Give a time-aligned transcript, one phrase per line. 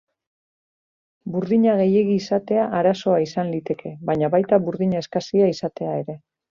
[1.35, 6.23] Burdina gehiegi izatea arazoa izan liteke, baina baita burdina eskasia izatea ere.